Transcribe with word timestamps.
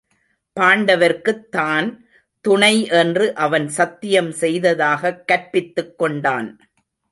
பாண்டவர்க்குத் 0.59 1.49
தான் 1.49 2.05
துணை 2.41 2.85
என்று 2.85 3.35
அவன் 3.35 3.67
சத்தியம் 3.67 4.31
செய்ததாகக் 4.31 5.27
கற்பித்துக் 5.27 5.97
கொண்டான். 5.97 6.69